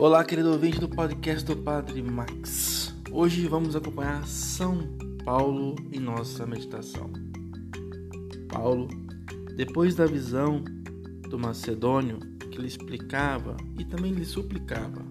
[0.00, 2.94] Olá, querido ouvinte do podcast do Padre Max.
[3.10, 4.78] Hoje vamos acompanhar São
[5.26, 7.12] Paulo em nossa meditação.
[8.48, 8.88] Paulo,
[9.58, 10.64] depois da visão
[11.28, 12.18] do Macedônio
[12.50, 15.04] que lhe explicava e também lhe suplicava,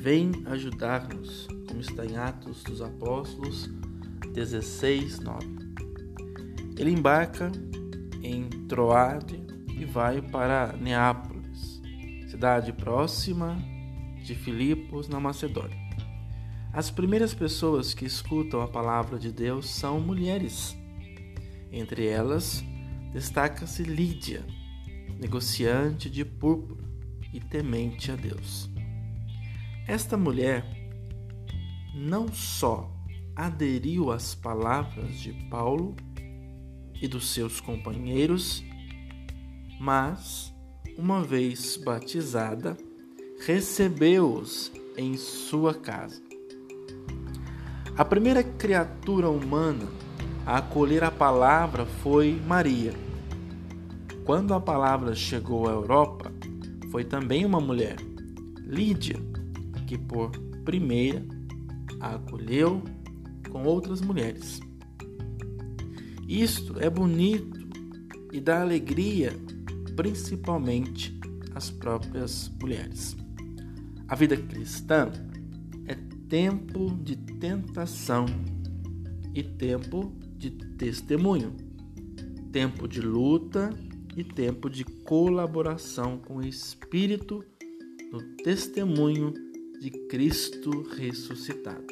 [0.00, 3.70] vem ajudar-nos, como está em Atos dos Apóstolos
[4.34, 5.46] 16, 9.
[6.76, 7.52] Ele embarca
[8.20, 9.40] em Troade
[9.78, 11.80] e vai para Neápolis,
[12.28, 13.70] cidade próxima
[14.22, 15.76] de Filipos, na Macedônia.
[16.72, 20.76] As primeiras pessoas que escutam a palavra de Deus são mulheres.
[21.70, 22.64] Entre elas,
[23.12, 24.44] destaca-se Lídia,
[25.20, 26.82] negociante de púrpura
[27.32, 28.70] e temente a Deus.
[29.86, 30.64] Esta mulher
[31.94, 32.90] não só
[33.36, 35.94] aderiu às palavras de Paulo
[37.00, 38.64] e dos seus companheiros,
[39.80, 40.54] mas,
[40.96, 42.76] uma vez batizada,
[43.46, 46.22] recebeu-os em sua casa.
[47.96, 49.88] A primeira criatura humana
[50.46, 52.92] a acolher a palavra foi Maria.
[54.24, 56.32] Quando a palavra chegou à Europa,
[56.90, 57.96] foi também uma mulher,
[58.58, 59.20] Lídia,
[59.86, 60.30] que por
[60.64, 61.24] primeira
[62.00, 62.82] a acolheu
[63.50, 64.60] com outras mulheres.
[66.28, 67.60] Isto é bonito
[68.32, 69.32] e dá alegria,
[69.96, 71.18] principalmente
[71.54, 73.16] às próprias mulheres.
[74.12, 75.10] A vida cristã
[75.86, 75.94] é
[76.28, 78.26] tempo de tentação
[79.34, 81.56] e tempo de testemunho,
[82.52, 83.70] tempo de luta
[84.14, 87.42] e tempo de colaboração com o Espírito
[88.12, 89.32] no testemunho
[89.80, 91.86] de Cristo ressuscitado.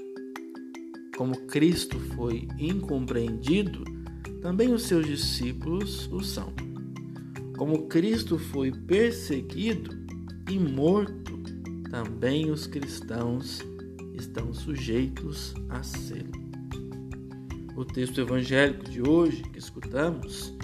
[1.16, 3.82] Como Cristo foi incompreendido,
[4.42, 6.52] também os seus discípulos o são.
[7.56, 9.98] Como Cristo foi perseguido
[10.50, 11.29] e morto,
[11.90, 13.60] também os cristãos
[14.14, 16.24] estão sujeitos a ser.
[17.76, 20.54] O texto evangélico de hoje que escutamos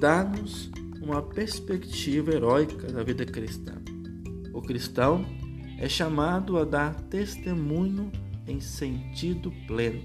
[0.00, 0.70] dá-nos
[1.02, 3.74] uma perspectiva heróica da vida cristã.
[4.54, 5.26] O cristão
[5.78, 8.10] é chamado a dar testemunho
[8.46, 10.02] em sentido pleno,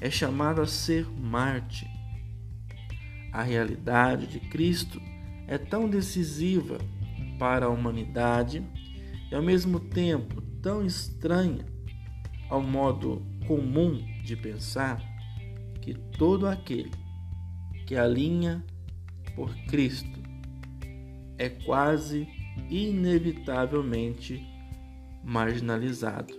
[0.00, 1.88] é chamado a ser mártir.
[3.32, 5.00] A realidade de Cristo
[5.46, 6.78] é tão decisiva
[7.38, 8.66] para a humanidade
[9.30, 11.64] e ao mesmo tempo tão estranha
[12.48, 15.02] ao modo comum de pensar
[15.80, 16.92] que todo aquele
[17.86, 18.64] que alinha
[19.34, 20.18] por Cristo
[21.38, 22.26] é quase
[22.68, 24.44] inevitavelmente
[25.24, 26.34] marginalizado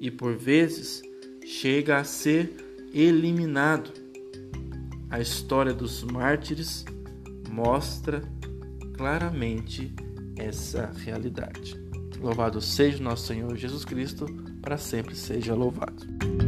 [0.00, 1.02] e por vezes
[1.46, 2.54] chega a ser
[2.92, 3.92] eliminado.
[5.10, 6.84] A história dos mártires
[7.50, 8.22] mostra
[8.96, 9.94] claramente
[10.36, 11.87] essa realidade.
[12.20, 14.26] Louvado seja nosso Senhor Jesus Cristo,
[14.60, 16.47] para sempre seja louvado.